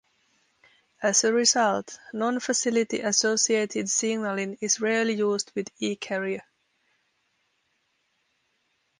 As 1.03 1.23
a 1.23 1.31
result, 1.31 1.99
Non-Facility 2.13 3.01
Associated 3.01 3.87
Signaling 3.87 4.57
is 4.59 4.81
rarely 4.81 5.13
used 5.13 5.51
with 5.53 5.69
E-carrier. 5.77 6.41